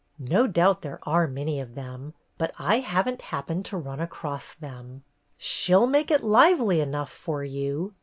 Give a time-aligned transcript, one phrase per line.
[0.17, 4.55] No doubt there are many of them, but I have n't happened to run across
[4.55, 5.03] them.""
[5.37, 7.93] She 'll make it lively enough for you